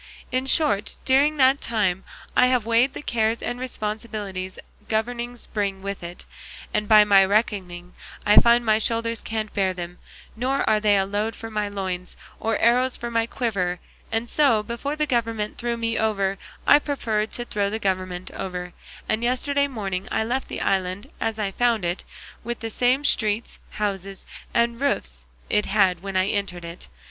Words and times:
In 0.31 0.47
short, 0.47 0.97
during 1.05 1.37
that 1.37 1.61
time 1.61 2.03
I 2.35 2.47
have 2.47 2.65
weighed 2.65 2.95
the 2.95 3.03
cares 3.03 3.43
and 3.43 3.59
responsibilities 3.59 4.57
governing 4.89 5.37
brings 5.53 5.83
with 5.83 6.01
it, 6.01 6.25
and 6.73 6.87
by 6.87 7.03
my 7.03 7.23
reckoning 7.23 7.93
I 8.25 8.37
find 8.37 8.65
my 8.65 8.79
shoulders 8.79 9.21
can't 9.21 9.53
bear 9.53 9.75
them, 9.75 9.99
nor 10.35 10.67
are 10.67 10.79
they 10.79 10.97
a 10.97 11.05
load 11.05 11.35
for 11.35 11.51
my 11.51 11.69
loins 11.69 12.17
or 12.39 12.57
arrows 12.57 12.97
for 12.97 13.11
my 13.11 13.27
quiver; 13.27 13.77
and 14.11 14.27
so, 14.27 14.63
before 14.63 14.95
the 14.95 15.05
government 15.05 15.59
threw 15.59 15.77
me 15.77 15.99
over 15.99 16.39
I 16.65 16.79
preferred 16.79 17.31
to 17.33 17.45
throw 17.45 17.69
the 17.69 17.77
government 17.77 18.31
over; 18.31 18.73
and 19.07 19.21
yesterday 19.23 19.67
morning 19.67 20.07
I 20.11 20.23
left 20.23 20.47
the 20.47 20.61
island 20.61 21.11
as 21.19 21.37
I 21.37 21.51
found 21.51 21.85
it, 21.85 22.03
with 22.43 22.61
the 22.61 22.71
same 22.71 23.05
streets, 23.05 23.59
houses, 23.69 24.25
and 24.51 24.81
roofs 24.81 25.27
it 25.47 25.67
had 25.67 25.99
when 26.01 26.17
I 26.17 26.25
entered 26.27 26.65
it. 26.65 26.87